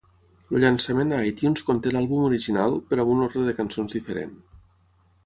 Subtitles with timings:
[0.53, 4.33] El llançament a iTunes conté l'àlbum original, però amb un ordre de cançons diferent.